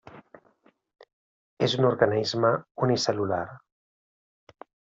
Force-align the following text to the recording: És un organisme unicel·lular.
És 1.67 1.75
un 1.81 1.87
organisme 1.91 2.53
unicel·lular. 2.89 3.45